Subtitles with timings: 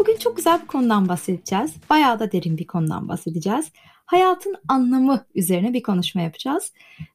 [0.00, 1.74] Bugün çok güzel bir konudan bahsedeceğiz.
[1.90, 3.72] Bayağı da derin bir konudan bahsedeceğiz.
[4.06, 6.72] Hayatın anlamı üzerine bir konuşma yapacağız.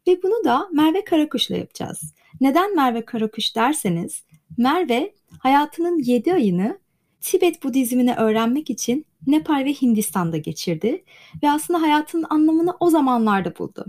[0.08, 2.13] Ve bunu da Merve Karakuş'la yapacağız.
[2.41, 4.23] Neden Merve Karakuş derseniz,
[4.58, 6.80] Merve hayatının 7 ayını
[7.21, 11.03] Tibet Budizmini öğrenmek için Nepal ve Hindistan'da geçirdi.
[11.44, 13.86] Ve aslında hayatının anlamını o zamanlarda buldu.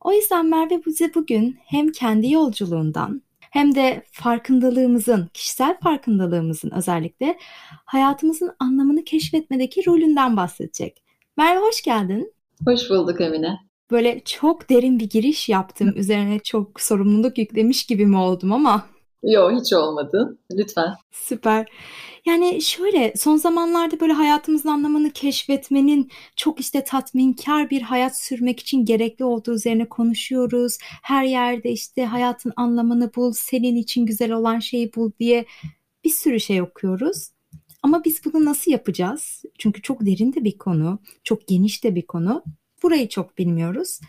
[0.00, 7.38] O yüzden Merve bize bugün hem kendi yolculuğundan hem de farkındalığımızın, kişisel farkındalığımızın özellikle
[7.84, 11.02] hayatımızın anlamını keşfetmedeki rolünden bahsedecek.
[11.36, 12.32] Merve hoş geldin.
[12.64, 13.58] Hoş bulduk Emine.
[13.90, 15.92] Böyle çok derin bir giriş yaptım.
[15.96, 18.86] Üzerine çok sorumluluk yüklemiş gibi mi oldum ama
[19.22, 20.38] Yok hiç olmadı.
[20.52, 20.94] Lütfen.
[21.10, 21.66] Süper.
[22.26, 28.84] Yani şöyle son zamanlarda böyle hayatımızın anlamını keşfetmenin çok işte tatminkar bir hayat sürmek için
[28.84, 30.78] gerekli olduğu üzerine konuşuyoruz.
[31.02, 35.44] Her yerde işte hayatın anlamını bul, senin için güzel olan şeyi bul diye
[36.04, 37.30] bir sürü şey okuyoruz.
[37.82, 39.42] Ama biz bunu nasıl yapacağız?
[39.58, 42.44] Çünkü çok derin de bir konu, çok geniş de bir konu.
[42.82, 44.00] Burayı çok bilmiyoruz.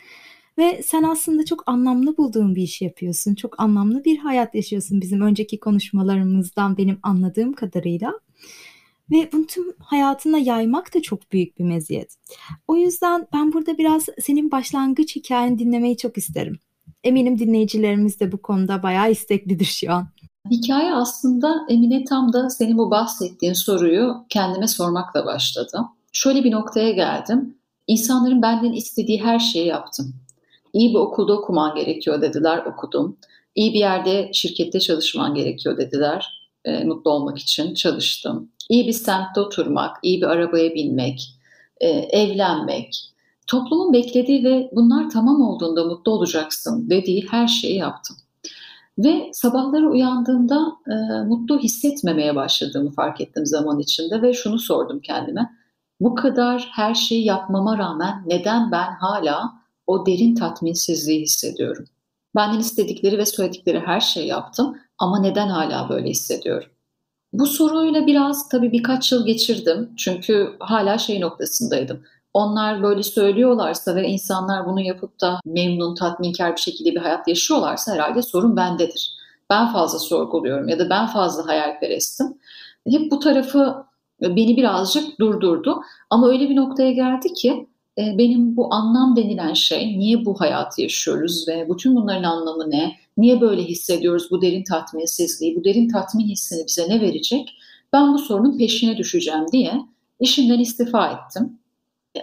[0.58, 3.36] Ve sen aslında çok anlamlı bulduğun bir iş yapıyorsun.
[3.36, 8.14] Çok anlamlı bir hayat yaşıyorsun bizim önceki konuşmalarımızdan benim anladığım kadarıyla.
[9.12, 12.16] Ve bunu tüm hayatına yaymak da çok büyük bir meziyet.
[12.68, 16.60] O yüzden ben burada biraz senin başlangıç hikayeni dinlemeyi çok isterim.
[17.04, 20.08] Eminim dinleyicilerimiz de bu konuda bayağı isteklidir şu an.
[20.52, 25.78] Hikaye aslında Emine tam da senin bu bahsettiğin soruyu kendime sormakla başladı.
[26.12, 27.58] Şöyle bir noktaya geldim.
[27.88, 30.14] İnsanların benden istediği her şeyi yaptım.
[30.74, 33.18] İyi bir okulda okuman gerekiyor dediler, okudum.
[33.56, 38.52] İyi bir yerde şirkette çalışman gerekiyor dediler, e, mutlu olmak için çalıştım.
[38.70, 41.36] İyi bir semtte oturmak, iyi bir arabaya binmek,
[41.82, 43.12] e, evlenmek,
[43.48, 48.18] toplumun beklediği ve bunlar tamam olduğunda mutlu olacaksın dediği her şeyi yaptım.
[48.98, 55.50] Ve sabahları uyandığımda e, mutlu hissetmemeye başladığımı fark ettim zaman içinde ve şunu sordum kendime.
[56.00, 59.61] Bu kadar her şeyi yapmama rağmen neden ben hala
[59.92, 61.86] o derin tatminsizliği hissediyorum.
[62.36, 66.70] Benden istedikleri ve söyledikleri her şeyi yaptım ama neden hala böyle hissediyorum?
[67.34, 69.90] Bu soruyla biraz tabii birkaç yıl geçirdim.
[69.98, 72.04] Çünkü hala şey noktasındaydım.
[72.34, 77.94] Onlar böyle söylüyorlarsa ve insanlar bunu yapıp da memnun, tatminkar bir şekilde bir hayat yaşıyorlarsa
[77.94, 79.12] herhalde sorun bendedir.
[79.50, 82.28] Ben fazla sorguluyorum ya da ben fazla hayalperestim.
[82.90, 83.86] Hep bu tarafı
[84.22, 85.82] beni birazcık durdurdu.
[86.10, 91.48] Ama öyle bir noktaya geldi ki benim bu anlam denilen şey, niye bu hayatı yaşıyoruz
[91.48, 92.96] ve bütün bunların anlamı ne?
[93.18, 97.50] Niye böyle hissediyoruz bu derin tatminsizliği, bu derin tatmin hissini bize ne verecek?
[97.94, 99.74] Ben bu sorunun peşine düşeceğim diye
[100.20, 101.60] işimden istifa ettim.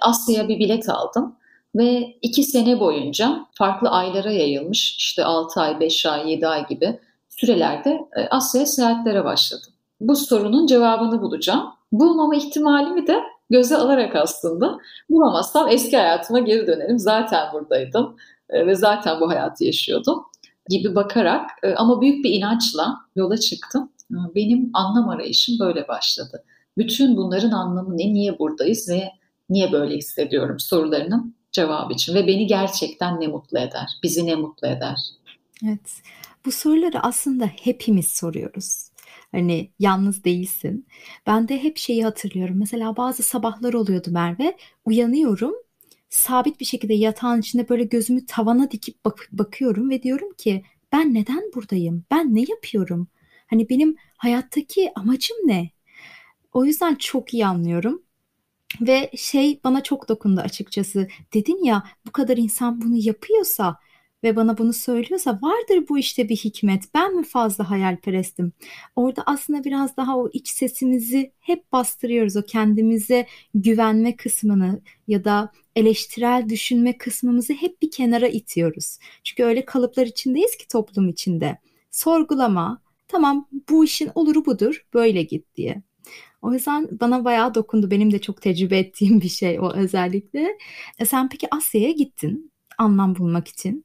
[0.00, 1.36] Asya'ya bir bilet aldım
[1.76, 7.00] ve iki sene boyunca farklı aylara yayılmış işte 6 ay, 5 ay, 7 ay gibi
[7.28, 9.72] sürelerde e, Asya'ya seyahatlere başladım.
[10.00, 11.66] Bu sorunun cevabını bulacağım.
[11.92, 14.78] Bulmama ihtimalimi de göze alarak aslında
[15.10, 16.98] bulamazsam eski hayatıma geri dönerim.
[16.98, 18.16] Zaten buradaydım
[18.50, 20.24] e, ve zaten bu hayatı yaşıyordum
[20.68, 23.92] gibi bakarak e, ama büyük bir inançla yola çıktım.
[24.10, 26.44] E, benim anlam arayışım böyle başladı.
[26.78, 29.12] Bütün bunların anlamı ne, niye buradayız ve
[29.50, 34.68] niye böyle hissediyorum sorularının cevabı için ve beni gerçekten ne mutlu eder, bizi ne mutlu
[34.68, 34.98] eder?
[35.66, 36.02] Evet,
[36.46, 38.87] bu soruları aslında hepimiz soruyoruz.
[39.32, 40.86] Hani yalnız değilsin.
[41.26, 42.56] Ben de hep şeyi hatırlıyorum.
[42.58, 44.56] Mesela bazı sabahlar oluyordu Merve.
[44.84, 45.54] Uyanıyorum.
[46.10, 50.62] Sabit bir şekilde yatağın içinde böyle gözümü tavana dikip bak- bakıyorum ve diyorum ki
[50.92, 52.04] ben neden buradayım?
[52.10, 53.08] Ben ne yapıyorum?
[53.46, 55.70] Hani benim hayattaki amacım ne?
[56.52, 58.02] O yüzden çok iyi anlıyorum.
[58.80, 61.08] Ve şey bana çok dokundu açıkçası.
[61.34, 63.78] Dedin ya bu kadar insan bunu yapıyorsa
[64.22, 66.84] ve bana bunu söylüyorsa vardır bu işte bir hikmet.
[66.94, 68.52] Ben mi fazla hayalperestim?
[68.96, 72.36] Orada aslında biraz daha o iç sesimizi hep bastırıyoruz.
[72.36, 78.98] O kendimize güvenme kısmını ya da eleştirel düşünme kısmımızı hep bir kenara itiyoruz.
[79.24, 81.58] Çünkü öyle kalıplar içindeyiz ki toplum içinde.
[81.90, 85.82] Sorgulama, tamam bu işin oluru budur, böyle git diye.
[86.42, 87.90] O yüzden bana bayağı dokundu.
[87.90, 90.58] Benim de çok tecrübe ettiğim bir şey o özellikle.
[90.98, 93.84] E sen peki Asya'ya gittin anlam bulmak için.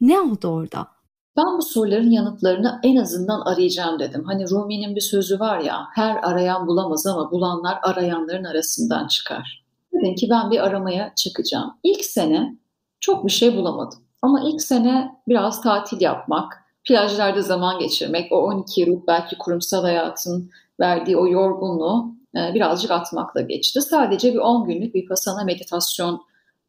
[0.00, 0.88] Ne oldu orada?
[1.36, 4.24] Ben bu soruların yanıtlarını en azından arayacağım dedim.
[4.24, 9.64] Hani Rumi'nin bir sözü var ya, her arayan bulamaz ama bulanlar arayanların arasından çıkar.
[9.92, 11.74] Dedim ki ben bir aramaya çıkacağım.
[11.82, 12.56] İlk sene
[13.00, 13.98] çok bir şey bulamadım.
[14.22, 20.50] Ama ilk sene biraz tatil yapmak, plajlarda zaman geçirmek, o 12 yıl belki kurumsal hayatın
[20.80, 23.82] verdiği o yorgunluğu e, birazcık atmakla geçti.
[23.82, 26.22] Sadece bir 10 günlük bir pasana meditasyon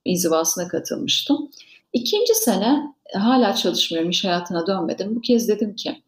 [0.05, 1.49] inzivasına katılmıştım.
[1.93, 5.15] İkinci sene e, hala çalışmıyorum, iş hayatına dönmedim.
[5.15, 6.01] Bu kez dedim ki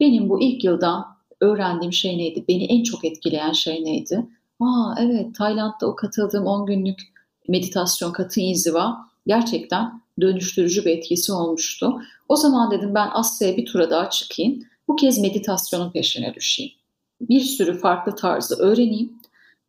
[0.00, 2.44] benim bu ilk yıldan öğrendiğim şey neydi?
[2.48, 4.26] Beni en çok etkileyen şey neydi?
[4.60, 7.00] Aa evet Tayland'da o katıldığım 10 günlük
[7.48, 8.96] meditasyon katı inziva
[9.26, 12.00] gerçekten dönüştürücü bir etkisi olmuştu.
[12.28, 14.62] O zaman dedim ben Asya'ya bir tura daha çıkayım.
[14.88, 16.72] Bu kez meditasyonun peşine düşeyim.
[17.20, 19.12] Bir sürü farklı tarzı öğreneyim.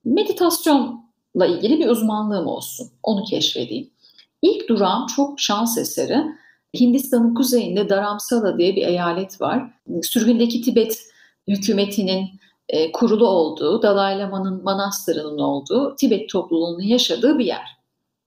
[0.05, 2.89] Meditasyonla ilgili bir uzmanlığım olsun.
[3.03, 3.89] Onu keşfedeyim.
[4.41, 6.23] İlk durağım çok şans eseri.
[6.79, 9.63] Hindistan'ın kuzeyinde Dharamsala diye bir eyalet var.
[10.03, 11.03] Sürgündeki Tibet
[11.47, 12.29] hükümetinin
[12.69, 17.77] e, kurulu olduğu, Dalai Lama'nın manastırının olduğu, Tibet topluluğunun yaşadığı bir yer.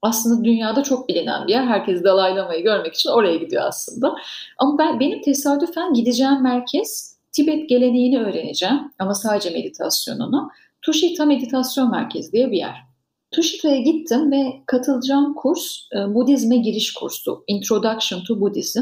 [0.01, 1.65] Aslında dünyada çok bilinen bir yer.
[1.65, 4.15] Herkes Dalai Lama'yı görmek için oraya gidiyor aslında.
[4.57, 10.49] Ama ben benim tesadüfen gideceğim merkez Tibet geleneğini öğreneceğim ama sadece meditasyonunu.
[10.81, 12.90] Tushita Meditasyon Merkezi diye bir yer.
[13.31, 17.43] Tushita'ya gittim ve katılacağım kurs e, Budizme giriş kursu.
[17.47, 18.81] Introduction to Buddhism.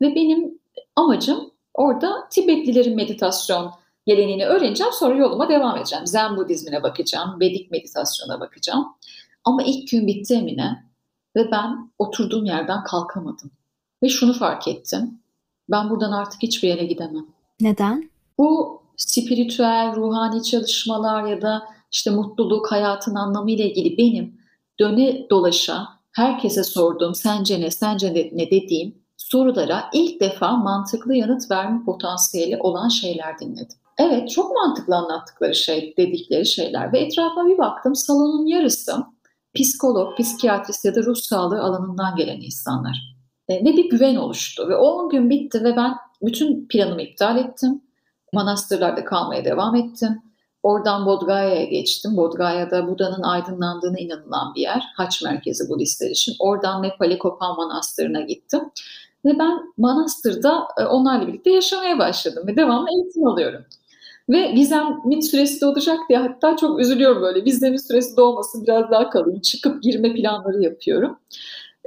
[0.00, 0.58] Ve benim
[0.96, 3.72] amacım orada Tibetlilerin meditasyon
[4.06, 4.92] geleneğini öğreneceğim.
[4.92, 6.06] Sonra yoluma devam edeceğim.
[6.06, 7.40] Zen Budizmine bakacağım.
[7.40, 8.86] Vedik meditasyona bakacağım.
[9.44, 10.84] Ama ilk gün bitti Emine.
[11.36, 13.50] Ve ben oturduğum yerden kalkamadım.
[14.02, 15.20] Ve şunu fark ettim.
[15.70, 17.26] Ben buradan artık hiçbir yere gidemem.
[17.60, 18.10] Neden?
[18.38, 24.40] Bu spiritüel, ruhani çalışmalar ya da işte mutluluk, hayatın anlamı ile ilgili benim
[24.80, 31.84] döne dolaşa herkese sorduğum sence ne, sence ne dediğim sorulara ilk defa mantıklı yanıt verme
[31.84, 33.78] potansiyeli olan şeyler dinledim.
[33.98, 39.04] Evet çok mantıklı anlattıkları şey, dedikleri şeyler ve etrafıma bir baktım salonun yarısı
[39.54, 43.18] psikolog, psikiyatrist ya da ruh sağlığı alanından gelen insanlar.
[43.48, 47.38] E, ve bir güven oluştu ve o 10 gün bitti ve ben bütün planımı iptal
[47.38, 47.82] ettim.
[48.32, 50.22] Manastırlarda kalmaya devam ettim.
[50.68, 52.16] Oradan Bodgaya'ya geçtim.
[52.16, 54.84] Bodgaya'da Buda'nın aydınlandığına inanılan bir yer.
[54.96, 56.34] Haç merkezi Budistler için.
[56.38, 58.60] Oradan Nepali Kopan Manastırı'na gittim.
[59.24, 63.64] Ve ben manastırda e, onlarla birlikte yaşamaya başladım ve devamlı eğitim alıyorum.
[64.28, 67.44] Ve vizemin süresi dolacak diye hatta çok üzülüyorum böyle.
[67.44, 69.40] Vizemin süresi dolmasın biraz daha kalayım.
[69.40, 71.18] Çıkıp girme planları yapıyorum.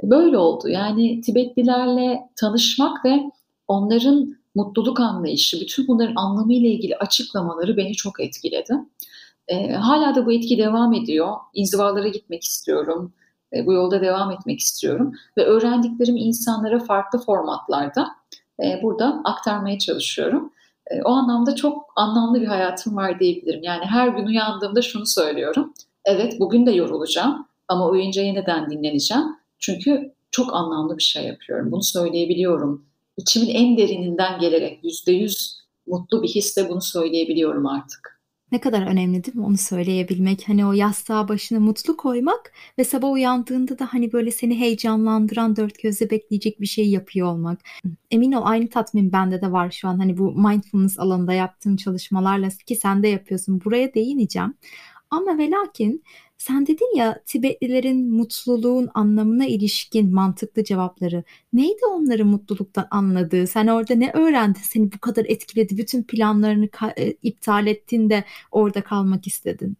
[0.02, 0.68] Böyle oldu.
[0.68, 3.20] Yani Tibetlilerle tanışmak ve
[3.68, 8.74] onların mutluluk anlayışı, bütün bunların anlamı ile ilgili açıklamaları beni çok etkiledi.
[9.48, 11.36] E, hala da bu etki devam ediyor.
[11.54, 13.12] İnzivalara gitmek istiyorum.
[13.56, 15.12] E, bu yolda devam etmek istiyorum.
[15.36, 18.08] Ve öğrendiklerimi insanlara farklı formatlarda
[18.62, 20.52] e, burada aktarmaya çalışıyorum.
[20.90, 23.62] E, o anlamda çok anlamlı bir hayatım var diyebilirim.
[23.62, 25.72] Yani her gün uyandığımda şunu söylüyorum.
[26.04, 29.24] Evet bugün de yorulacağım ama uyuyunca yeniden dinleneceğim.
[29.58, 31.72] Çünkü çok anlamlı bir şey yapıyorum.
[31.72, 32.86] Bunu söyleyebiliyorum
[33.22, 38.22] içimin en derininden gelerek yüzde yüz mutlu bir hisle bunu söyleyebiliyorum artık.
[38.52, 40.48] Ne kadar önemli değil mi onu söyleyebilmek?
[40.48, 45.82] Hani o yastığa başını mutlu koymak ve sabah uyandığında da hani böyle seni heyecanlandıran dört
[45.82, 47.60] gözle bekleyecek bir şey yapıyor olmak.
[48.10, 49.98] Emin ol aynı tatmin bende de var şu an.
[49.98, 53.60] Hani bu mindfulness alanında yaptığım çalışmalarla ki sen de yapıyorsun.
[53.64, 54.54] Buraya değineceğim.
[55.12, 56.04] Ama ve lakin
[56.38, 61.24] sen dedin ya Tibetlilerin mutluluğun anlamına ilişkin mantıklı cevapları.
[61.52, 63.46] Neydi onların mutluluktan anladığı?
[63.46, 65.78] Sen orada ne öğrendin seni bu kadar etkiledi?
[65.78, 69.76] Bütün planlarını e, iptal ettin de orada kalmak istedin.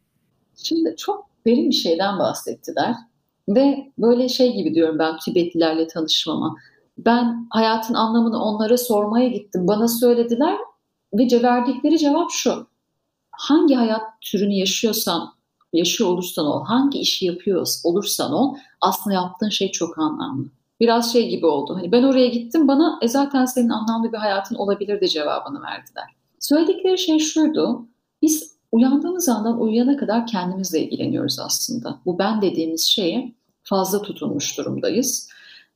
[0.57, 2.95] Şimdi çok derin bir şeyden bahsettiler.
[3.49, 6.57] Ve böyle şey gibi diyorum ben Tibetlilerle tanışmama.
[6.99, 9.67] Ben hayatın anlamını onlara sormaya gittim.
[9.67, 10.57] Bana söylediler
[11.15, 12.72] ve verdikleri cevap şu.
[13.33, 15.33] Hangi hayat türünü yaşıyorsan
[15.73, 20.47] yaşıyor olursan ol, hangi işi yapıyor olursan ol aslında yaptığın şey çok anlamlı.
[20.81, 21.75] Biraz şey gibi oldu.
[21.77, 26.05] Hani ben oraya gittim bana e zaten senin anlamlı bir hayatın olabilirdi cevabını verdiler.
[26.41, 27.87] Söyledikleri şey şuydu.
[28.23, 32.01] Biz uyandığımız andan uyuyana kadar kendimizle ilgileniyoruz aslında.
[32.07, 35.29] Bu ben dediğimiz şeye fazla tutulmuş durumdayız.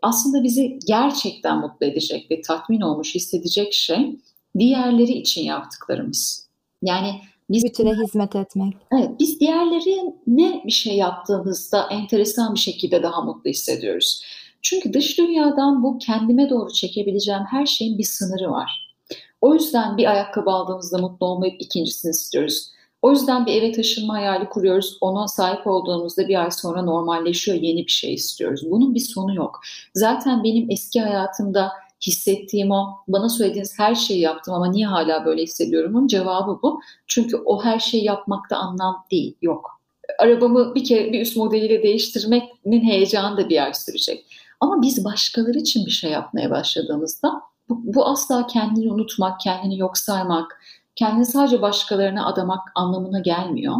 [0.02, 4.20] Aslında bizi gerçekten mutlu edecek ve tatmin olmuş hissedecek şey
[4.58, 6.48] diğerleri için yaptıklarımız.
[6.82, 8.74] Yani biz, Bütüne hizmet etmek.
[8.92, 14.22] Evet, biz diğerleri ne bir şey yaptığımızda enteresan bir şekilde daha mutlu hissediyoruz.
[14.62, 18.96] Çünkü dış dünyadan bu kendime doğru çekebileceğim her şeyin bir sınırı var.
[19.40, 22.70] O yüzden bir ayakkabı aldığımızda mutlu olmayıp ikincisini istiyoruz.
[23.02, 24.98] O yüzden bir eve taşınma hayali kuruyoruz.
[25.00, 28.62] Ona sahip olduğumuzda bir ay sonra normalleşiyor, yeni bir şey istiyoruz.
[28.70, 29.60] Bunun bir sonu yok.
[29.94, 31.72] Zaten benim eski hayatımda
[32.06, 36.80] hissettiğim o, bana söylediğiniz her şeyi yaptım ama niye hala böyle hissediyorumun cevabı bu.
[37.06, 39.80] Çünkü o her şeyi yapmakta anlam değil, yok.
[40.18, 44.26] Arabamı bir kere bir üst modeliyle değiştirmenin heyecanı da bir yer sürecek.
[44.60, 49.98] Ama biz başkaları için bir şey yapmaya başladığımızda bu, bu asla kendini unutmak, kendini yok
[49.98, 50.60] saymak,
[50.96, 53.76] kendini sadece başkalarına adamak anlamına gelmiyor.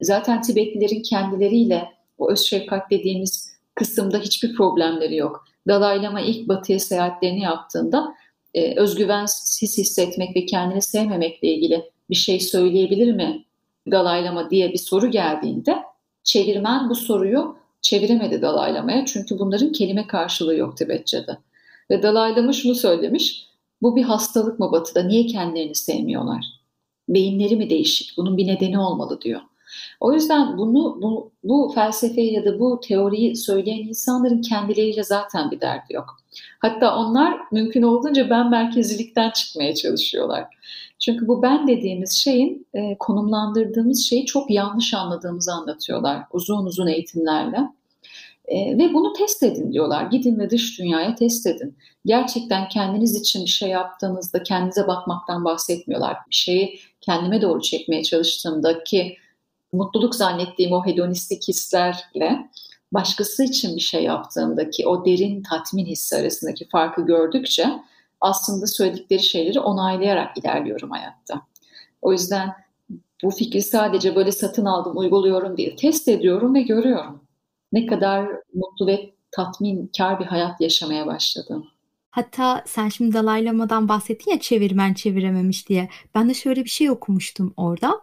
[0.00, 5.44] Zaten Tibetlilerin kendileriyle o öz şefkat dediğimiz kısımda hiçbir problemleri yok.
[5.68, 8.14] Dalai Lama ilk batıya seyahatlerini yaptığında
[8.54, 13.44] e, özgüvensiz hissetmek ve kendini sevmemekle ilgili bir şey söyleyebilir mi
[13.90, 15.76] Dalai Lama diye bir soru geldiğinde
[16.24, 21.38] çevirmen bu soruyu çeviremedi Dalai Lama'ya çünkü bunların kelime karşılığı yok Tibetçe'de.
[21.90, 23.46] Ve Dalai Lama şunu söylemiş,
[23.82, 26.44] bu bir hastalık mı batıda, niye kendilerini sevmiyorlar?
[27.08, 29.40] Beyinleri mi değişik, bunun bir nedeni olmalı diyor.
[30.00, 35.60] O yüzden bunu bu, bu felsefeyi ya da bu teoriyi söyleyen insanların kendileriyle zaten bir
[35.60, 36.16] derdi yok.
[36.58, 40.44] Hatta onlar mümkün olduğunca ben merkezilikten çıkmaya çalışıyorlar.
[40.98, 47.58] Çünkü bu ben dediğimiz şeyin e, konumlandırdığımız şeyi çok yanlış anladığımızı anlatıyorlar uzun uzun eğitimlerle.
[48.44, 50.06] E, ve bunu test edin diyorlar.
[50.06, 51.76] Gidin ve dış dünyaya test edin.
[52.04, 56.16] Gerçekten kendiniz için bir şey yaptığınızda kendinize bakmaktan bahsetmiyorlar.
[56.30, 59.16] Bir şeyi kendime doğru çekmeye çalıştığımdaki
[59.72, 62.50] mutluluk zannettiğim o hedonistik hislerle
[62.92, 67.82] başkası için bir şey yaptığımdaki o derin tatmin hissi arasındaki farkı gördükçe
[68.20, 71.42] aslında söyledikleri şeyleri onaylayarak ilerliyorum hayatta.
[72.02, 72.52] O yüzden
[73.22, 77.20] bu fikri sadece böyle satın aldım, uyguluyorum değil, test ediyorum ve görüyorum.
[77.72, 81.66] Ne kadar mutlu ve tatminkar bir hayat yaşamaya başladım.
[82.10, 85.88] Hatta sen şimdi Dalai Lama'dan bahsettin ya çevirmen çevirememiş diye.
[86.14, 88.00] Ben de şöyle bir şey okumuştum orada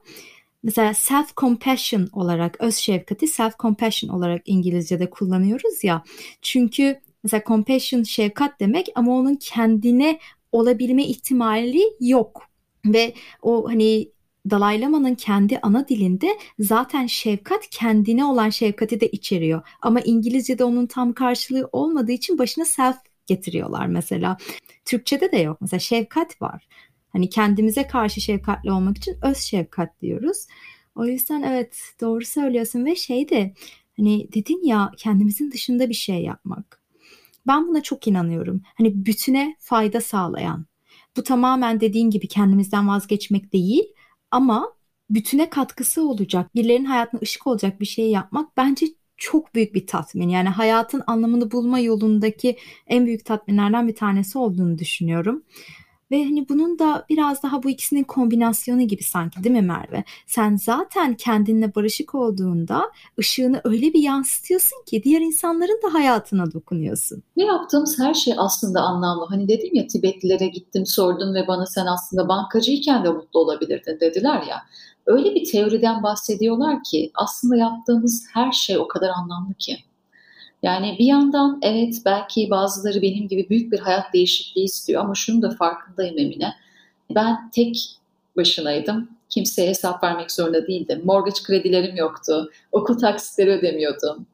[0.64, 6.04] mesela self compassion olarak öz şefkati self compassion olarak İngilizce'de kullanıyoruz ya.
[6.42, 10.20] Çünkü mesela compassion şefkat demek ama onun kendine
[10.52, 12.44] olabilme ihtimali yok.
[12.86, 14.12] Ve o hani
[14.50, 19.62] Dalai Lama'nın kendi ana dilinde zaten şefkat kendine olan şefkati de içeriyor.
[19.82, 22.98] Ama İngilizce'de onun tam karşılığı olmadığı için başına self
[23.28, 24.38] getiriyorlar mesela.
[24.86, 25.58] Türkçe'de de yok.
[25.62, 26.68] Mesela şefkat var.
[27.10, 30.48] Hani kendimize karşı şefkatli olmak için öz şefkat diyoruz.
[30.96, 33.54] O yüzden evet doğru söylüyorsun ve şey de
[33.98, 36.82] hani dedin ya kendimizin dışında bir şey yapmak.
[37.48, 38.62] Ben buna çok inanıyorum.
[38.78, 40.66] Hani bütüne fayda sağlayan.
[41.18, 43.84] Bu tamamen dediğin gibi kendimizden vazgeçmek değil
[44.32, 44.74] ama
[45.10, 48.86] bütüne katkısı olacak, birilerinin hayatına ışık olacak bir şey yapmak bence
[49.18, 50.30] çok büyük bir tatmin.
[50.30, 55.44] Yani hayatın anlamını bulma yolundaki en büyük tatminlerden bir tanesi olduğunu düşünüyorum.
[56.12, 60.04] Ve hani bunun da biraz daha bu ikisinin kombinasyonu gibi sanki değil mi Merve?
[60.28, 67.24] Sen zaten kendinle barışık olduğunda ışığını öyle bir yansıtıyorsun ki diğer insanların da hayatına dokunuyorsun.
[67.38, 69.26] Ne yaptığımız her şey aslında anlamlı.
[69.30, 74.44] Hani dedim ya Tibetlilere gittim sordum ve bana sen aslında bankacıyken de mutlu olabilirdin dediler
[74.50, 74.58] ya.
[75.06, 79.78] Öyle bir teoriden bahsediyorlar ki aslında yaptığımız her şey o kadar anlamlı ki.
[80.64, 85.42] Yani bir yandan evet belki bazıları benim gibi büyük bir hayat değişikliği istiyor ama şunu
[85.42, 86.54] da farkındayım Emine.
[87.16, 88.00] Ben tek
[88.38, 89.10] başınaydım.
[89.30, 91.02] Kimseye hesap vermek zorunda değildim.
[91.06, 92.50] Mortgage kredilerim yoktu.
[92.72, 94.26] Okul taksitleri ödemiyordum.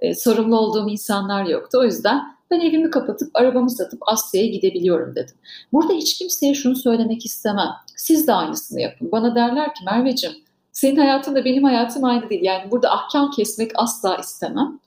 [0.00, 1.78] E, sorumlu olduğum insanlar yoktu.
[1.80, 5.34] O yüzden ben evimi kapatıp arabamı satıp Asya'ya gidebiliyorum dedim.
[5.72, 7.70] Burada hiç kimseye şunu söylemek istemem.
[7.96, 9.12] Siz de aynısını yapın.
[9.12, 10.36] Bana derler ki Merveciğim
[10.74, 12.42] senin hayatın benim hayatım aynı değil.
[12.44, 14.80] Yani burada ahkam kesmek asla istemem.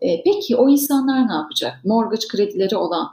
[0.00, 1.84] E, peki o insanlar ne yapacak?
[1.84, 3.08] Mortgage kredileri olan,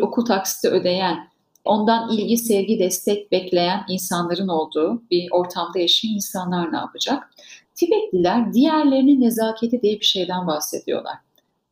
[0.00, 1.28] okul taksiti ödeyen,
[1.64, 7.30] ondan ilgi, sevgi, destek bekleyen insanların olduğu bir ortamda yaşayan insanlar ne yapacak?
[7.74, 11.14] Tibetliler diğerlerinin nezaketi diye bir şeyden bahsediyorlar.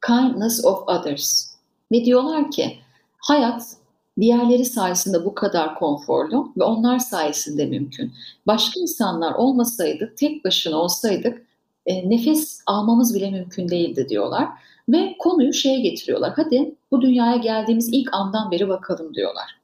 [0.07, 1.53] Kindness of others.
[1.93, 2.79] Ve diyorlar ki
[3.19, 3.77] hayat
[4.21, 8.13] diğerleri sayesinde bu kadar konforlu ve onlar sayesinde mümkün.
[8.47, 11.47] Başka insanlar olmasaydı, tek başına olsaydık
[11.87, 14.49] e, nefes almamız bile mümkün değildi diyorlar.
[14.89, 16.33] Ve konuyu şeye getiriyorlar.
[16.37, 19.59] Hadi bu dünyaya geldiğimiz ilk andan beri bakalım diyorlar.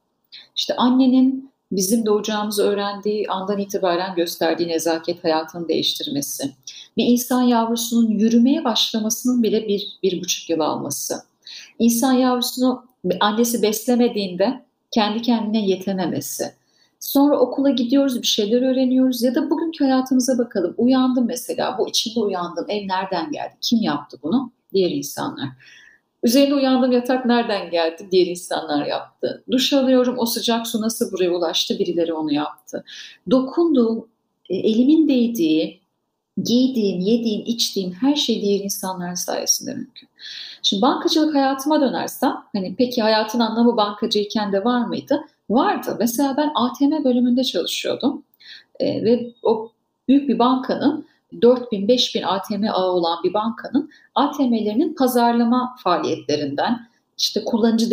[0.55, 6.51] İşte annenin bizim doğacağımızı öğrendiği andan itibaren gösterdiği nezaket hayatını değiştirmesi.
[6.97, 11.15] Bir insan yavrusunun yürümeye başlamasının bile bir, bir buçuk yıl alması.
[11.79, 12.88] İnsan yavrusunu
[13.19, 16.43] annesi beslemediğinde kendi kendine yetememesi.
[16.99, 20.73] Sonra okula gidiyoruz, bir şeyler öğreniyoruz ya da bugünkü hayatımıza bakalım.
[20.77, 22.65] Uyandım mesela, bu içinde uyandım.
[22.69, 23.53] Ev nereden geldi?
[23.61, 24.51] Kim yaptı bunu?
[24.73, 25.49] Diğer insanlar.
[26.23, 28.07] Üzerine uyandım yatak nereden geldi?
[28.11, 29.43] Diğer insanlar yaptı.
[29.51, 31.79] Duş alıyorum o sıcak su nasıl buraya ulaştı?
[31.79, 32.83] Birileri onu yaptı.
[33.31, 34.07] Dokunduğum,
[34.49, 35.81] e, elimin değdiği
[36.43, 40.09] giydiğin, yediğin, içtiğin her şey diğer insanların sayesinde mümkün.
[40.63, 45.25] Şimdi bankacılık hayatıma dönersem, hani peki hayatın anlamı bankacıyken de var mıydı?
[45.49, 45.95] Vardı.
[45.99, 48.23] Mesela ben ATM bölümünde çalışıyordum.
[48.79, 49.71] Ee, ve o
[50.07, 51.05] büyük bir bankanın
[51.41, 57.91] 4000 5000 ATM ağı olan bir bankanın ATM'lerinin pazarlama faaliyetlerinden, işte kullanıcı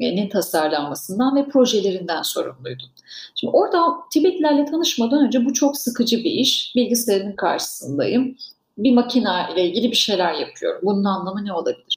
[0.00, 2.86] deneyiminin tasarlanmasından ve projelerinden sorumluydum.
[3.34, 6.72] Şimdi orada Tibetlilerle tanışmadan önce bu çok sıkıcı bir iş.
[6.76, 8.36] Bilgisayarın karşısındayım.
[8.78, 10.80] Bir makine ile ilgili bir şeyler yapıyorum.
[10.82, 11.96] Bunun anlamı ne olabilir?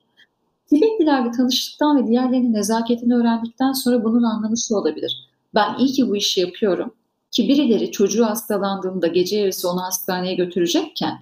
[0.69, 5.27] Tibetlilerle tanıştıktan ve diğerlerinin nezaketini öğrendikten sonra bunun anlamı şu olabilir.
[5.55, 6.93] Ben iyi ki bu işi yapıyorum
[7.31, 11.19] ki birileri çocuğu hastalandığında gece yarısı onu hastaneye götürecekken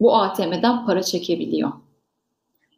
[0.00, 1.72] bu ATM'den para çekebiliyor.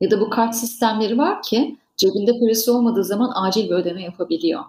[0.00, 4.64] Ya da bu kart sistemleri var ki cebinde parası olmadığı zaman acil bir ödeme yapabiliyor.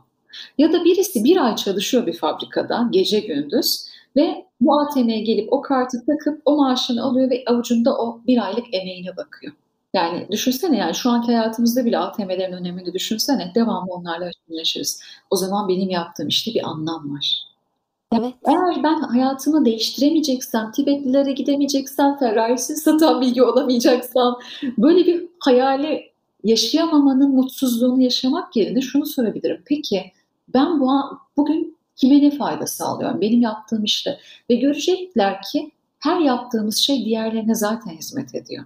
[0.58, 3.86] Ya da birisi bir ay çalışıyor bir fabrikada gece gündüz
[4.16, 8.74] ve bu ATM'ye gelip o kartı takıp o maaşını alıyor ve avucunda o bir aylık
[8.74, 9.54] emeğine bakıyor.
[9.94, 15.02] Yani düşünsene yani şu anki hayatımızda bile ATM'lerin önemini düşünsene devamlı onlarla yaşarız.
[15.30, 17.52] O zaman benim yaptığım işte bir anlam var.
[18.14, 18.34] Evet.
[18.48, 24.40] Eğer ben hayatımı değiştiremeyeceksem, Tibetlilere gidemeyeceksem, Ferrari'siz satan bilgi olamayacaksam,
[24.78, 26.11] böyle bir hayali
[26.44, 29.62] yaşayamamanın mutsuzluğunu yaşamak yerine şunu sorabilirim.
[29.66, 30.12] Peki
[30.54, 30.90] ben bu
[31.38, 33.22] bugün kime ne fayda sağlıyorum?
[33.22, 34.20] Benim yaptığım işte.
[34.50, 38.66] Ve görecekler ki her yaptığımız şey diğerlerine zaten hizmet ediyor.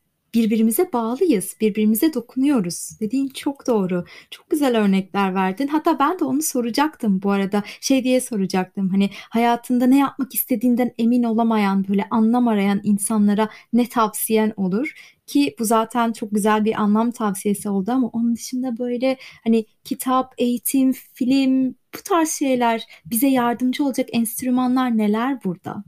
[0.33, 2.89] birbirimize bağlıyız, birbirimize dokunuyoruz.
[2.99, 4.05] Dediğin çok doğru.
[4.31, 5.67] Çok güzel örnekler verdin.
[5.67, 7.63] Hatta ben de onu soracaktım bu arada.
[7.81, 8.89] Şey diye soracaktım.
[8.89, 14.93] Hani hayatında ne yapmak istediğinden emin olamayan, böyle anlam arayan insanlara ne tavsiyen olur?
[15.27, 20.33] Ki bu zaten çok güzel bir anlam tavsiyesi oldu ama onun dışında böyle hani kitap,
[20.37, 25.83] eğitim, film bu tarz şeyler bize yardımcı olacak enstrümanlar neler burada?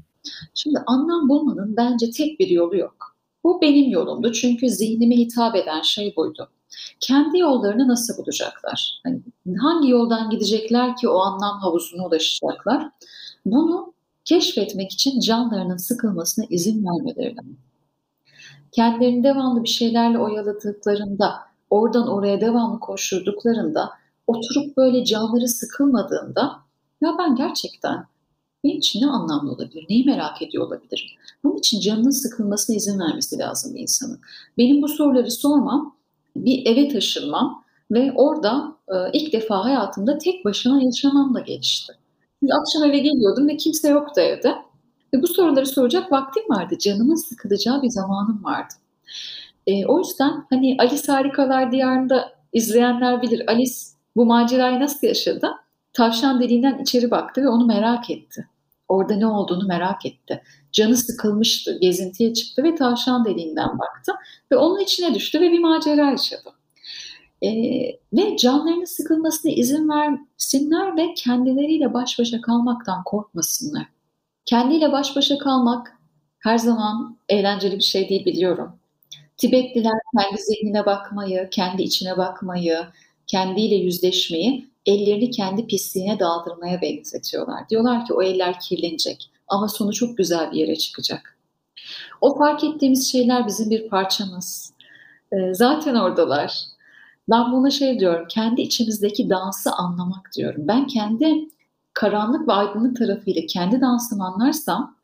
[0.54, 3.13] Şimdi anlam bulmanın bence tek bir yolu yok
[3.44, 6.50] bu benim yolumdu çünkü zihnime hitap eden şey buydu.
[7.00, 9.02] Kendi yollarını nasıl bulacaklar?
[9.06, 9.22] Yani
[9.62, 12.90] hangi yoldan gidecekler ki o anlam havuzuna ulaşacaklar?
[13.46, 13.94] Bunu
[14.26, 17.36] keşfetmek için canlarının sıkılmasına izin vermeleri.
[18.72, 21.36] Kendilerini devamlı bir şeylerle oyaladıklarında,
[21.70, 23.90] oradan oraya devamlı koşturduklarında,
[24.28, 26.60] oturup böyle canları sıkılmadığında
[27.02, 28.06] ya ben gerçekten
[28.64, 31.18] benim için ne anlamlı olabilir, neyi merak ediyor olabilir?
[31.44, 34.20] Bunun için canının sıkılmasına izin vermesi lazım bir insanın.
[34.58, 35.96] Benim bu soruları sormam,
[36.36, 41.94] bir eve taşınmam ve orada e, ilk defa hayatımda tek başına yaşamamla gelişti.
[42.40, 44.56] Şimdi akşam eve geliyordum ve kimse yoktu evde.
[45.14, 46.78] Ve bu soruları soracak vaktim vardı.
[46.80, 48.74] Canımın sıkılacağı bir zamanım vardı.
[49.68, 53.44] E, o yüzden hani Alice Harikalar Diyarı'nda izleyenler bilir.
[53.48, 53.76] Alice
[54.16, 55.52] bu macerayı nasıl yaşadı?
[55.94, 58.48] Tavşan deliğinden içeri baktı ve onu merak etti.
[58.94, 60.44] Orada ne olduğunu merak etti.
[60.72, 64.12] Canı sıkılmıştı, gezintiye çıktı ve tavşan deliğinden baktı
[64.52, 66.50] ve onun içine düştü ve bir macera yaşadı.
[67.44, 67.50] Ee,
[68.14, 73.86] ve canlarının sıkılmasına izin versinler ve kendileriyle baş başa kalmaktan korkmasınlar.
[74.46, 75.98] Kendiyle baş başa kalmak
[76.40, 78.80] her zaman eğlenceli bir şey değil biliyorum.
[79.38, 82.78] Tibetliler kendi zihnine bakmayı, kendi içine bakmayı,
[83.28, 87.70] kendiyle yüzleşmeyi ellerini kendi pisliğine daldırmaya benzetiyorlar.
[87.70, 91.38] Diyorlar ki o eller kirlenecek ama sonu çok güzel bir yere çıkacak.
[92.22, 94.74] O fark ettiğimiz şeyler bizim bir parçamız.
[95.32, 96.66] Ee, zaten oradalar.
[97.30, 100.68] Ben buna şey diyorum, kendi içimizdeki dansı anlamak diyorum.
[100.68, 101.50] Ben kendi
[101.94, 104.96] karanlık ve aydınlık tarafıyla kendi dansımı anlarsam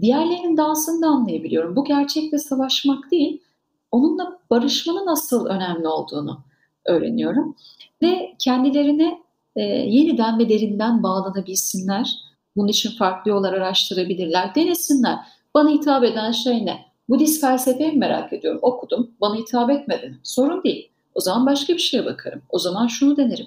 [0.00, 1.76] diğerlerinin dansını da anlayabiliyorum.
[1.76, 3.42] Bu gerçekle savaşmak değil,
[3.90, 6.40] onunla barışmanın nasıl önemli olduğunu
[6.84, 7.56] öğreniyorum.
[8.02, 9.25] Ve kendilerine
[9.56, 12.16] e, yeniden ve derinden bağlanabilsinler.
[12.56, 15.18] Bunun için farklı yollar araştırabilirler, denesinler.
[15.54, 16.86] Bana hitap eden şey ne?
[17.08, 18.58] Budist felsefeyi merak ediyorum.
[18.62, 19.10] Okudum.
[19.20, 20.18] Bana hitap etmedi?
[20.22, 20.90] Sorun değil.
[21.14, 22.42] O zaman başka bir şeye bakarım.
[22.48, 23.46] O zaman şunu denerim.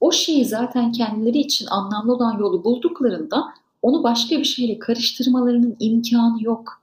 [0.00, 3.44] O şeyi zaten kendileri için anlamlı olan yolu bulduklarında
[3.82, 6.82] onu başka bir şeyle karıştırmalarının imkanı yok.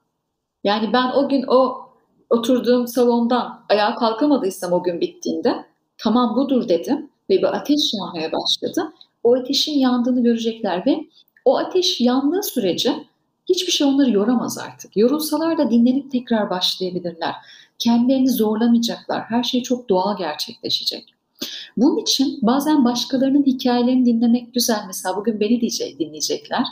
[0.63, 1.89] Yani ben o gün o
[2.30, 5.65] oturduğum salondan ayağa kalkamadıysam o gün bittiğinde
[5.97, 8.94] tamam budur dedim ve bir ateş yanmaya başladı.
[9.24, 11.06] O ateşin yandığını görecekler ve
[11.46, 13.04] o ateş yandığı sürece
[13.50, 14.98] hiçbir şey onları yoramaz artık.
[14.98, 17.36] Yorulsalar da dinlenip tekrar başlayabilirler.
[17.80, 19.22] Kendilerini zorlamayacaklar.
[19.22, 21.14] Her şey çok doğal gerçekleşecek.
[21.78, 24.84] Bunun için bazen başkalarının hikayelerini dinlemek güzel.
[24.88, 26.66] Mesela bugün beni diyecek, dinleyecekler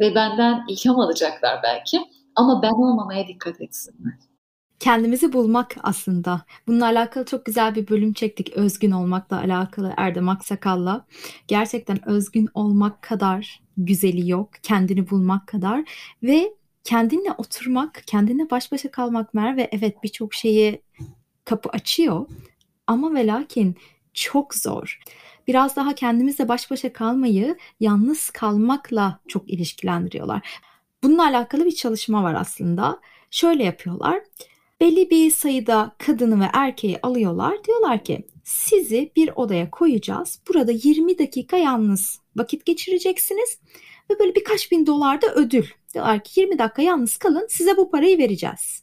[0.00, 2.00] ve benden ilham alacaklar belki
[2.34, 4.27] ama ben olmamaya dikkat etsinler.
[4.80, 6.42] Kendimizi bulmak aslında.
[6.66, 8.52] Bununla alakalı çok güzel bir bölüm çektik.
[8.52, 11.06] Özgün olmakla alakalı Erdem Aksakal'la.
[11.48, 14.50] Gerçekten özgün olmak kadar güzeli yok.
[14.62, 15.84] Kendini bulmak kadar
[16.22, 16.52] ve
[16.84, 20.82] kendinle oturmak, kendine baş başa kalmak Merve evet birçok şeyi
[21.44, 22.26] kapı açıyor
[22.86, 23.76] ama ve lakin
[24.14, 25.00] çok zor.
[25.46, 30.60] Biraz daha kendimizle baş başa kalmayı yalnız kalmakla çok ilişkilendiriyorlar.
[31.02, 33.00] Bununla alakalı bir çalışma var aslında.
[33.30, 34.20] Şöyle yapıyorlar.
[34.80, 37.64] Belli bir sayıda kadını ve erkeği alıyorlar.
[37.64, 40.40] Diyorlar ki sizi bir odaya koyacağız.
[40.48, 43.58] Burada 20 dakika yalnız vakit geçireceksiniz.
[44.10, 45.66] Ve böyle birkaç bin dolar da ödül.
[45.94, 48.82] Diyorlar ki 20 dakika yalnız kalın size bu parayı vereceğiz.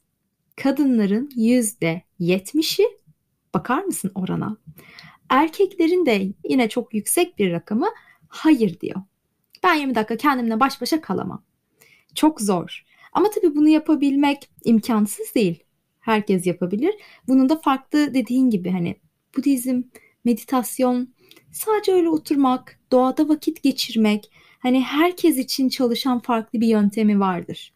[0.55, 2.85] Kadınların %70'i
[3.53, 4.57] bakar mısın orana?
[5.29, 7.87] Erkeklerin de yine çok yüksek bir rakamı
[8.27, 9.01] hayır diyor.
[9.63, 11.43] Ben 20 dakika kendimle baş başa kalamam.
[12.15, 12.85] Çok zor.
[13.13, 15.64] Ama tabii bunu yapabilmek imkansız değil.
[16.05, 16.95] Herkes yapabilir.
[17.27, 18.95] Bunun da farklı dediğin gibi hani
[19.37, 19.81] Budizm,
[20.25, 21.13] meditasyon,
[21.51, 27.73] sadece öyle oturmak, doğada vakit geçirmek, hani herkes için çalışan farklı bir yöntemi vardır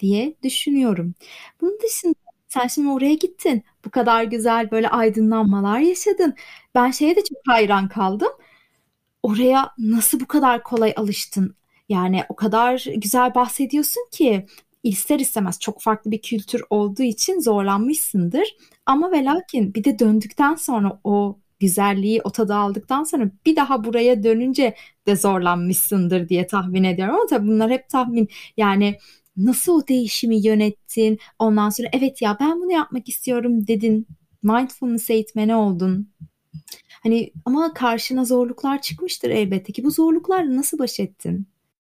[0.00, 1.14] diye düşünüyorum.
[1.60, 2.14] Bunun dışında
[2.48, 3.62] sen şimdi oraya gittin.
[3.84, 6.34] Bu kadar güzel böyle aydınlanmalar yaşadın.
[6.74, 8.32] Ben şeye de çok hayran kaldım.
[9.22, 11.56] Oraya nasıl bu kadar kolay alıştın?
[11.88, 14.46] Yani o kadar güzel bahsediyorsun ki
[14.82, 18.56] ister istemez çok farklı bir kültür olduğu için zorlanmışsındır.
[18.86, 23.84] Ama ve lakin bir de döndükten sonra o güzelliği o tadı aldıktan sonra bir daha
[23.84, 24.74] buraya dönünce
[25.06, 27.14] de zorlanmışsındır diye tahmin ediyorum.
[27.14, 28.28] Ama tabii bunlar hep tahmin.
[28.56, 28.98] Yani
[29.36, 31.18] nasıl o değişimi yönettin?
[31.38, 34.06] Ondan sonra evet ya ben bunu yapmak istiyorum dedin.
[34.42, 36.08] Mindfulness eğitmeni oldun.
[37.02, 39.84] Hani ama karşına zorluklar çıkmıştır elbette ki.
[39.84, 41.46] Bu zorluklarla nasıl baş ettin?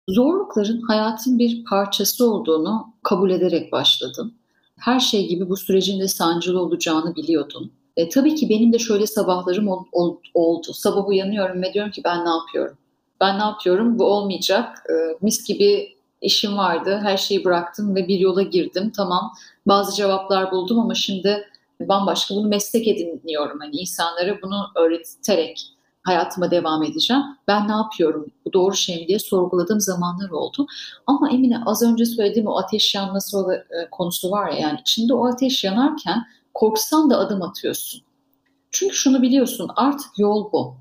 [0.09, 4.35] Zorlukların hayatın bir parçası olduğunu kabul ederek başladım.
[4.79, 7.73] Her şey gibi bu sürecin de sancılı olacağını biliyordum.
[7.97, 10.73] E, tabii ki benim de şöyle sabahlarım ol, ol, oldu.
[10.73, 12.77] Sabah uyanıyorum ve diyorum ki ben ne yapıyorum?
[13.21, 13.99] Ben ne yapıyorum?
[13.99, 14.79] Bu olmayacak.
[14.91, 17.01] E, mis gibi işim vardı.
[17.03, 18.93] Her şeyi bıraktım ve bir yola girdim.
[18.97, 19.33] Tamam
[19.67, 21.49] bazı cevaplar buldum ama şimdi
[21.81, 23.59] bambaşka bunu meslek ediniyorum.
[23.61, 27.23] Hani insanlara bunu öğreterek hayatıma devam edeceğim.
[27.49, 28.27] Ben ne yapıyorum?
[28.47, 30.67] Bu doğru şey mi diye sorguladığım zamanlar oldu.
[31.07, 35.27] Ama Emine az önce söylediğim o ateş yanması e, konusu var ya yani içinde o
[35.27, 36.23] ateş yanarken
[36.55, 38.03] korksan da adım atıyorsun.
[38.71, 40.75] Çünkü şunu biliyorsun artık yol bu.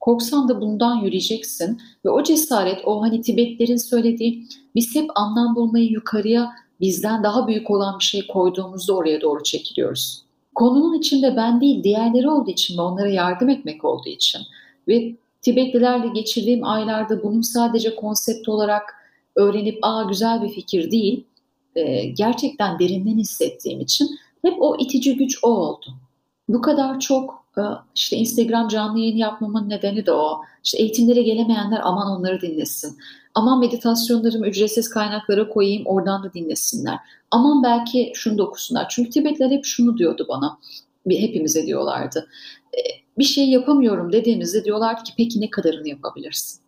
[0.00, 5.90] Korksan da bundan yürüyeceksin ve o cesaret o hani Tibetlerin söylediği biz hep anlam bulmayı
[5.90, 10.22] yukarıya bizden daha büyük olan bir şey koyduğumuzda oraya doğru çekiliyoruz.
[10.54, 14.40] Konunun içinde ben değil diğerleri olduğu için ve onlara yardım etmek olduğu için
[14.88, 18.94] ve Tibetlilerle geçirdiğim aylarda bunun sadece konsept olarak
[19.36, 21.24] öğrenip aa güzel bir fikir değil
[21.74, 24.08] e, gerçekten derinden hissettiğim için
[24.42, 25.86] hep o itici güç o oldu.
[26.48, 27.62] Bu kadar çok e,
[27.94, 30.40] işte Instagram canlı yayın yapmamın nedeni de o.
[30.64, 32.98] İşte eğitimlere gelemeyenler aman onları dinlesin.
[33.34, 36.98] Aman meditasyonlarımı ücretsiz kaynaklara koyayım oradan da dinlesinler.
[37.30, 38.88] Aman belki şunu da okusunlar.
[38.88, 40.58] Çünkü Tibetler hep şunu diyordu bana.
[41.10, 42.28] Hepimize diyorlardı.
[43.18, 46.60] Bir şey yapamıyorum dediğimizde diyorlardı ki peki ne kadarını yapabilirsin?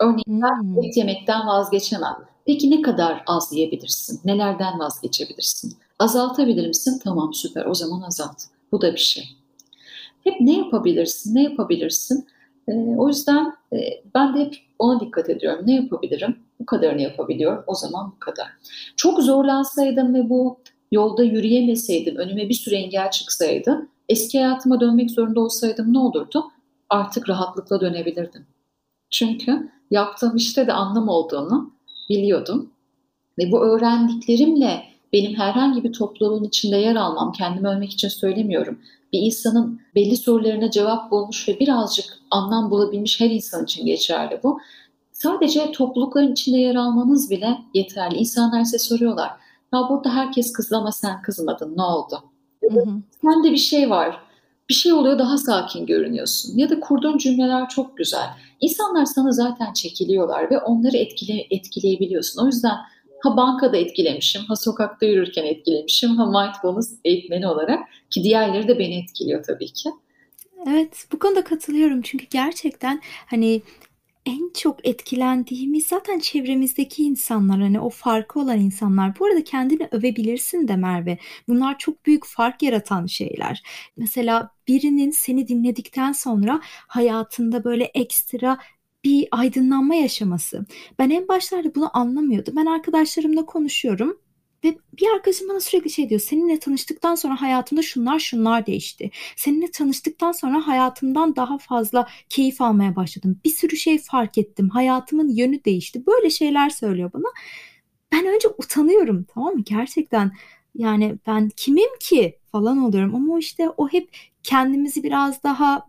[0.00, 0.84] Örneğin ben hmm.
[0.84, 2.16] et yemekten vazgeçemem.
[2.46, 4.20] Peki ne kadar az yiyebilirsin?
[4.24, 5.76] Nelerden vazgeçebilirsin?
[5.98, 7.00] Azaltabilir misin?
[7.04, 8.42] Tamam süper o zaman azalt.
[8.72, 9.24] Bu da bir şey.
[10.24, 11.34] Hep ne yapabilirsin?
[11.34, 12.26] Ne yapabilirsin?
[12.68, 13.78] E, o yüzden e,
[14.14, 15.66] ben de hep ona dikkat ediyorum.
[15.66, 16.36] Ne yapabilirim?
[16.60, 17.64] Bu kadarını yapabiliyorum.
[17.66, 18.46] O zaman bu kadar.
[18.96, 20.60] Çok zorlansaydım ve bu
[20.92, 26.44] yolda yürüyemeseydim, önüme bir sürü engel çıksaydı, eski hayatıma dönmek zorunda olsaydım ne olurdu?
[26.88, 28.46] Artık rahatlıkla dönebilirdim.
[29.10, 31.72] Çünkü yaptığım işte de anlam olduğunu
[32.08, 32.70] biliyordum.
[33.38, 38.78] Ve bu öğrendiklerimle benim herhangi bir topluluğun içinde yer almam, kendimi övmek için söylemiyorum.
[39.12, 44.60] Bir insanın belli sorularına cevap bulmuş ve birazcık anlam bulabilmiş her insan için geçerli bu.
[45.12, 48.16] Sadece toplulukların içinde yer almanız bile yeterli.
[48.16, 49.30] İnsanlar size soruyorlar.
[49.74, 51.76] Ya burada herkes kızdı ama sen kızmadın.
[51.76, 52.22] Ne oldu?
[52.62, 52.86] Hı hı.
[53.22, 54.20] Sende bir şey var.
[54.68, 56.58] Bir şey oluyor daha sakin görünüyorsun.
[56.58, 58.26] Ya da kurduğun cümleler çok güzel.
[58.60, 62.42] İnsanlar sana zaten çekiliyorlar ve onları etkile, etkileyebiliyorsun.
[62.42, 62.76] O yüzden
[63.20, 68.98] Ha bankada etkilemişim, ha sokakta yürürken etkilemişim, ha mindfulness eğitmeni olarak ki diğerleri de beni
[68.98, 69.90] etkiliyor tabii ki.
[70.66, 73.62] Evet, bu konuda katılıyorum çünkü gerçekten hani
[74.28, 79.18] en çok etkilendiğimiz zaten çevremizdeki insanlar hani o farkı olan insanlar.
[79.18, 81.18] Bu arada kendini övebilirsin de Merve.
[81.48, 83.62] Bunlar çok büyük fark yaratan şeyler.
[83.96, 88.58] Mesela birinin seni dinledikten sonra hayatında böyle ekstra
[89.04, 90.66] bir aydınlanma yaşaması.
[90.98, 92.56] Ben en başlarda bunu anlamıyordum.
[92.56, 94.18] Ben arkadaşlarımla konuşuyorum.
[94.64, 96.20] Ve bir arkadaşım bana sürekli şey diyor.
[96.20, 99.10] Seninle tanıştıktan sonra hayatımda şunlar şunlar değişti.
[99.36, 103.40] Seninle tanıştıktan sonra hayatımdan daha fazla keyif almaya başladım.
[103.44, 104.68] Bir sürü şey fark ettim.
[104.68, 106.06] Hayatımın yönü değişti.
[106.06, 107.26] Böyle şeyler söylüyor bana.
[108.12, 109.62] Ben önce utanıyorum tamam mı?
[109.64, 110.32] Gerçekten
[110.74, 113.14] yani ben kimim ki falan oluyorum.
[113.14, 115.88] Ama işte o hep kendimizi biraz daha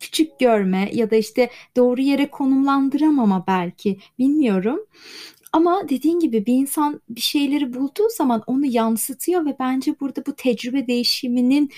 [0.00, 4.80] küçük görme ya da işte doğru yere konumlandıramama belki bilmiyorum.
[5.52, 10.34] Ama dediğin gibi bir insan bir şeyleri bulduğu zaman onu yansıtıyor ve bence burada bu
[10.36, 11.70] tecrübe değişiminin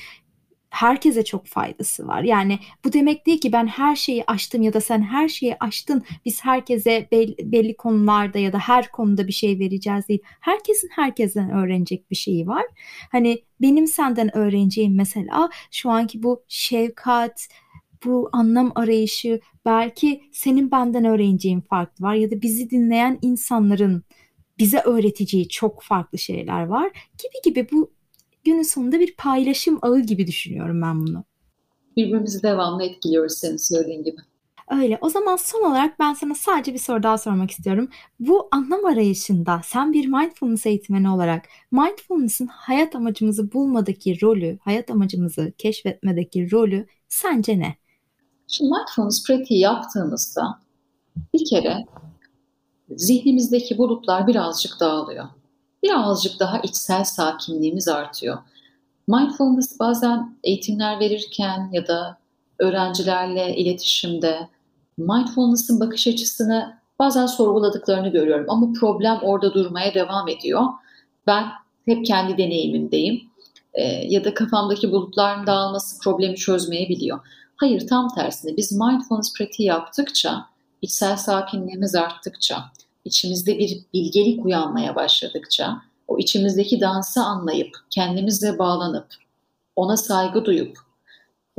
[0.70, 2.22] herkese çok faydası var.
[2.22, 6.02] Yani bu demek değil ki ben her şeyi aştım ya da sen her şeyi aştın.
[6.24, 10.20] Biz herkese belli, belli konularda ya da her konuda bir şey vereceğiz değil.
[10.40, 12.64] Herkesin herkesten öğrenecek bir şeyi var.
[13.12, 17.48] Hani benim senden öğreneceğim mesela şu anki bu şefkat,
[18.04, 24.02] bu anlam arayışı belki senin benden öğreneceğin farklı var ya da bizi dinleyen insanların
[24.58, 26.86] bize öğreteceği çok farklı şeyler var
[27.18, 27.90] gibi gibi bu
[28.44, 31.24] günün sonunda bir paylaşım ağı gibi düşünüyorum ben bunu.
[31.96, 34.16] Birbirimizi devamlı etkiliyoruz senin söylediğin gibi.
[34.70, 34.98] Öyle.
[35.00, 37.88] O zaman son olarak ben sana sadece bir soru daha sormak istiyorum.
[38.20, 45.52] Bu anlam arayışında sen bir mindfulness eğitmeni olarak mindfulness'ın hayat amacımızı bulmadaki rolü, hayat amacımızı
[45.58, 47.76] keşfetmedeki rolü sence ne?
[48.50, 50.58] Şimdi mindfulness pratiği yaptığımızda
[51.34, 51.86] bir kere
[52.96, 55.24] zihnimizdeki bulutlar birazcık dağılıyor.
[55.82, 58.38] Birazcık daha içsel sakinliğimiz artıyor.
[59.08, 62.18] Mindfulness bazen eğitimler verirken ya da
[62.58, 64.48] öğrencilerle iletişimde
[64.98, 70.62] mindfulness'ın bakış açısını bazen sorguladıklarını görüyorum ama problem orada durmaya devam ediyor.
[71.26, 71.44] Ben
[71.84, 73.20] hep kendi deneyimimdeyim
[73.74, 77.20] e, ya da kafamdaki bulutların dağılması problemi çözmeyebiliyor.
[77.61, 80.46] Hayır tam tersine biz mindfulness pratiği yaptıkça,
[80.83, 82.64] içsel sakinliğimiz arttıkça,
[83.05, 89.07] içimizde bir bilgelik uyanmaya başladıkça, o içimizdeki dansı anlayıp, kendimizle bağlanıp,
[89.77, 90.79] ona saygı duyup,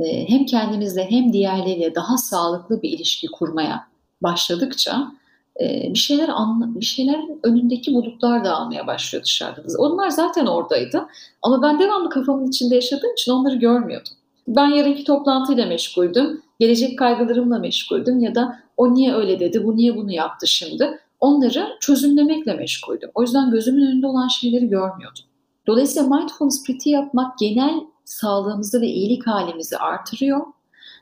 [0.00, 3.86] e, hem kendimizle hem diğerleriyle daha sağlıklı bir ilişki kurmaya
[4.22, 5.12] başladıkça
[5.60, 9.62] e, bir şeyler bir şeyler önündeki bulutlar da almaya başlıyor dışarıda.
[9.78, 11.06] Onlar zaten oradaydı
[11.42, 14.12] ama ben devamlı kafamın içinde yaşadığım için onları görmüyordum.
[14.48, 19.96] Ben yarınki toplantıyla meşguldüm, gelecek kaygılarımla meşguldüm ya da o niye öyle dedi, bu niye
[19.96, 20.98] bunu yaptı şimdi.
[21.20, 23.10] Onları çözümlemekle meşguldüm.
[23.14, 25.24] O yüzden gözümün önünde olan şeyleri görmüyordum.
[25.66, 30.40] Dolayısıyla mindfulness pratiği yapmak genel sağlığımızı ve iyilik halimizi artırıyor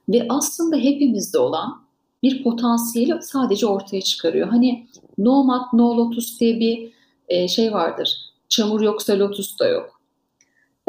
[0.09, 1.83] ve aslında hepimizde olan
[2.23, 4.49] bir potansiyeli sadece ortaya çıkarıyor.
[4.49, 4.87] Hani
[5.19, 6.93] no mat no lotus diye bir
[7.29, 8.17] e, şey vardır.
[8.49, 10.00] Çamur yoksa lotus da yok.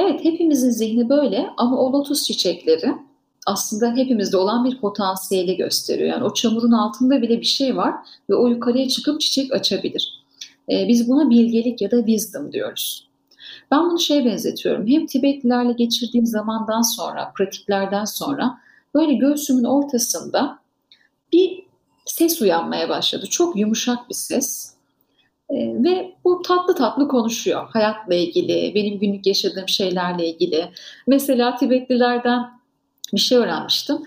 [0.02, 2.96] Evet hepimizin zihni böyle ama o lotus çiçekleri
[3.48, 6.10] aslında hepimizde olan bir potansiyeli gösteriyor.
[6.10, 7.94] Yani o çamurun altında bile bir şey var
[8.30, 10.24] ve o yukarıya çıkıp çiçek açabilir.
[10.72, 13.08] Ee, biz buna bilgelik ya da wisdom diyoruz.
[13.72, 14.88] Ben bunu şeye benzetiyorum.
[14.88, 18.58] Hem Tibetlilerle geçirdiğim zamandan sonra, pratiklerden sonra
[18.96, 20.60] böyle göğsümün ortasında
[21.34, 21.64] bir
[22.06, 23.26] ses uyanmaya başladı.
[23.30, 24.74] Çok yumuşak bir ses.
[25.54, 30.70] Ve bu tatlı tatlı konuşuyor hayatla ilgili, benim günlük yaşadığım şeylerle ilgili.
[31.08, 32.50] Mesela Tibetlilerden
[33.14, 33.98] bir şey öğrenmiştim.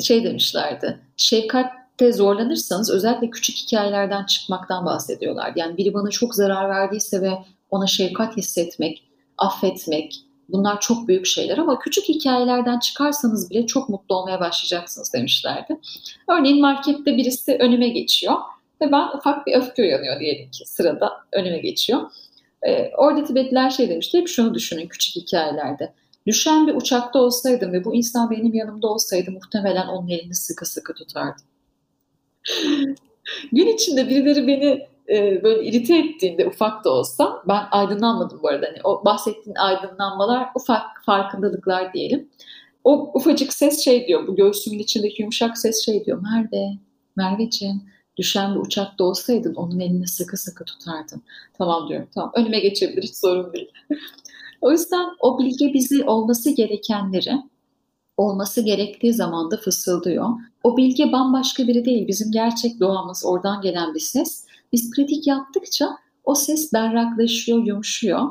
[0.00, 5.52] Şey demişlerdi, şefkatte zorlanırsanız özellikle küçük hikayelerden çıkmaktan bahsediyorlar.
[5.56, 7.30] Yani biri bana çok zarar verdiyse ve
[7.70, 9.02] ona şefkat hissetmek,
[9.38, 10.14] affetmek,
[10.48, 15.80] bunlar çok büyük şeyler ama küçük hikayelerden çıkarsanız bile çok mutlu olmaya başlayacaksınız demişlerdi.
[16.28, 18.34] Örneğin markette birisi önüme geçiyor
[18.82, 22.00] ve ben ufak bir öfke uyanıyor diyelim ki sırada önüme geçiyor.
[22.66, 25.92] Ee, orada Tibetliler şey demişti, hep şunu düşünün küçük hikayelerde.
[26.26, 30.94] Düşen bir uçakta olsaydım ve bu insan benim yanımda olsaydı muhtemelen onun elini sıkı sıkı
[30.94, 31.44] tutardım.
[33.52, 38.66] Gün içinde birileri beni e, böyle irite ettiğinde ufak da olsa ben aydınlanmadım bu arada.
[38.66, 42.28] Hani o bahsettiğin aydınlanmalar ufak farkındalıklar diyelim.
[42.84, 46.22] O ufacık ses şey diyor, bu göğsümün içindeki yumuşak ses şey diyor.
[46.22, 46.72] Merve,
[47.16, 47.82] Merveciğim
[48.16, 51.22] düşen bir uçakta olsaydın onun elini sıkı sıkı tutardın.
[51.58, 53.70] Tamam diyorum tamam önüme geçebilir hiç sorun değil.
[54.60, 57.42] o yüzden o bilgi bizi olması gerekenleri
[58.16, 60.28] olması gerektiği zamanda fısıldıyor.
[60.64, 62.08] O bilgi bambaşka biri değil.
[62.08, 64.46] Bizim gerçek doğamız oradan gelen bir ses.
[64.72, 68.30] Biz pratik yaptıkça o ses berraklaşıyor, yumuşuyor.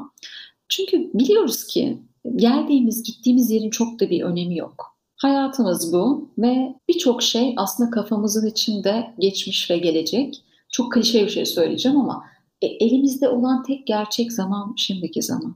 [0.70, 1.98] Çünkü biliyoruz ki
[2.36, 4.98] geldiğimiz, gittiğimiz yerin çok da bir önemi yok.
[5.22, 10.44] Hayatımız bu ve birçok şey aslında kafamızın içinde geçmiş ve gelecek.
[10.70, 12.26] Çok klişe bir şey söyleyeceğim ama
[12.62, 15.56] e, elimizde olan tek gerçek zaman şimdiki zaman.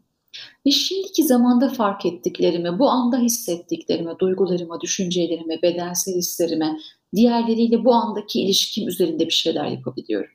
[0.65, 6.77] Ve şimdiki zamanda fark ettiklerimi, bu anda hissettiklerimi, duygularıma, düşüncelerime, bedensel hislerime,
[7.15, 10.31] diğerleriyle bu andaki ilişkim üzerinde bir şeyler yapabiliyorum.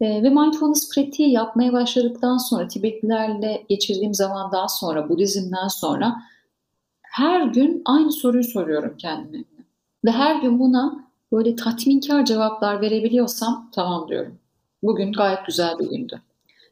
[0.00, 6.16] E, ve mindfulness pratiği yapmaya başladıktan sonra, Tibetlilerle geçirdiğim zamandan sonra, Budizm'den sonra
[7.14, 9.44] her gün aynı soruyu soruyorum kendime.
[10.04, 14.38] Ve her gün buna böyle tatminkar cevaplar verebiliyorsam tamam diyorum.
[14.82, 16.22] Bugün gayet güzel bir gündü.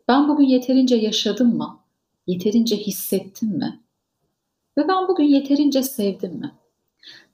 [0.09, 1.78] Ben bugün yeterince yaşadım mı?
[2.26, 3.81] Yeterince hissettim mi?
[4.78, 6.52] Ve ben bugün yeterince sevdim mi?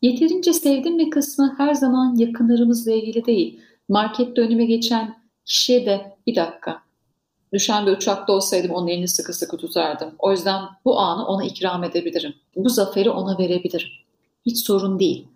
[0.02, 3.60] Yeterince sevdim mi kısmı her zaman yakınlarımızla ilgili değil.
[3.88, 6.82] Markette önüme geçen kişiye de bir dakika
[7.52, 10.14] düşen bir uçakta olsaydım onun elini sıkı sıkı tutardım.
[10.18, 12.34] O yüzden bu anı ona ikram edebilirim.
[12.56, 13.88] Bu zaferi ona verebilirim.
[14.46, 15.26] Hiç sorun değil.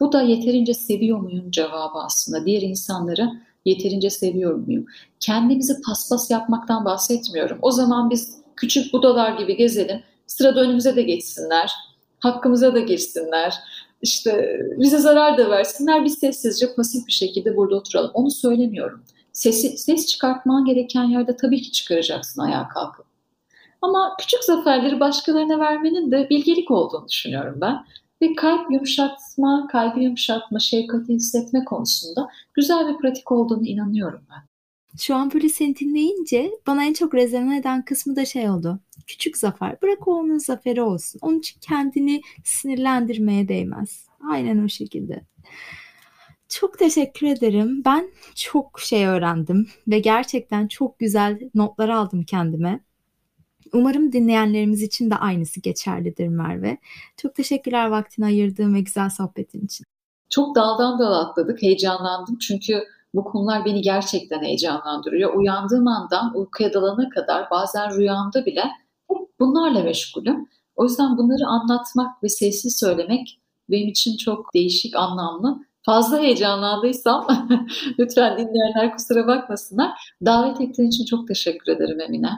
[0.00, 2.46] Bu da yeterince seviyor muyum cevabı aslında.
[2.46, 3.30] Diğer insanları
[3.64, 4.86] yeterince seviyor muyum?
[5.20, 7.58] Kendimizi paspas yapmaktan bahsetmiyorum.
[7.62, 10.02] O zaman biz küçük budalar gibi gezelim.
[10.26, 11.72] Sırada önümüze de geçsinler.
[12.18, 13.54] Hakkımıza da geçsinler.
[14.02, 16.04] İşte bize zarar da versinler.
[16.04, 18.10] Biz sessizce pasif bir şekilde burada oturalım.
[18.14, 19.02] Onu söylemiyorum.
[19.40, 23.06] Sesi, ses çıkartman gereken yerde tabii ki çıkaracaksın ayağa kalkıp.
[23.82, 27.86] Ama küçük zaferleri başkalarına vermenin de bilgelik olduğunu düşünüyorum ben.
[28.22, 34.42] Ve kalp yumuşatma, kalbi yumuşatma, şefkati hissetme konusunda güzel bir pratik olduğunu inanıyorum ben.
[34.98, 38.80] Şu an böyle seni dinleyince bana en çok rezone eden kısmı da şey oldu.
[39.06, 39.82] Küçük zafer.
[39.82, 41.18] Bırak o onun zaferi olsun.
[41.22, 44.06] Onun için kendini sinirlendirmeye değmez.
[44.30, 45.22] Aynen o şekilde.
[46.50, 47.82] Çok teşekkür ederim.
[47.84, 52.80] Ben çok şey öğrendim ve gerçekten çok güzel notlar aldım kendime.
[53.72, 56.78] Umarım dinleyenlerimiz için de aynısı geçerlidir Merve.
[57.16, 59.86] Çok teşekkürler vaktini ayırdığın ve güzel sohbetin için.
[60.30, 62.84] Çok daldan dala atladık, heyecanlandım çünkü
[63.14, 65.34] bu konular beni gerçekten heyecanlandırıyor.
[65.34, 68.64] Uyandığım andan uykuya dalana kadar bazen rüyamda bile
[69.08, 70.48] hep bunlarla meşgulüm.
[70.76, 75.69] O yüzden bunları anlatmak ve sessiz söylemek benim için çok değişik, anlamlı.
[75.90, 77.26] Fazla heyecanlandıysam
[77.98, 79.90] lütfen dinleyenler kusura bakmasınlar.
[80.24, 82.30] Davet ettiğin için çok teşekkür ederim Emine.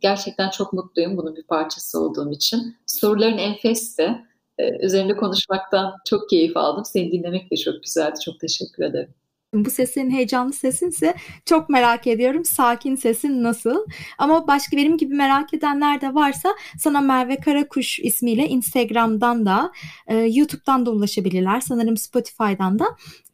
[0.00, 2.76] Gerçekten çok mutluyum bunun bir parçası olduğum için.
[2.86, 4.26] Soruların enfesti.
[4.58, 6.84] Ee, üzerinde konuşmaktan çok keyif aldım.
[6.84, 8.20] Seni dinlemek de çok güzeldi.
[8.24, 9.14] Çok teşekkür ederim.
[9.54, 11.14] Bu sesin heyecanlı sesinse
[11.46, 12.44] çok merak ediyorum.
[12.44, 13.86] Sakin sesin nasıl?
[14.18, 19.72] Ama başka benim gibi merak edenler de varsa sana Merve Karakuş ismiyle Instagram'dan da
[20.06, 21.60] e, YouTube'dan da ulaşabilirler.
[21.60, 22.84] Sanırım Spotify'dan da.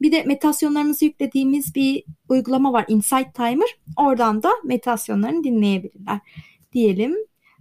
[0.01, 3.77] Bir de meditasyonlarımızı yüklediğimiz bir uygulama var Insight Timer.
[3.97, 6.19] Oradan da meditasyonlarını dinleyebilirler
[6.73, 7.15] diyelim.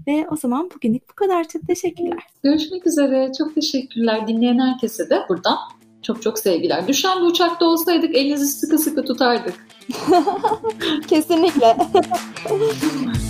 [0.06, 1.48] Ve o zaman bugünlük bu kadar.
[1.48, 2.22] Çok teşekkürler.
[2.42, 3.32] Görüşmek üzere.
[3.38, 4.28] Çok teşekkürler.
[4.28, 5.56] Dinleyen herkese de buradan
[6.02, 6.88] çok çok sevgiler.
[6.88, 9.66] Düşen bir uçakta olsaydık elinizi sıkı sıkı tutardık.
[11.08, 11.76] Kesinlikle.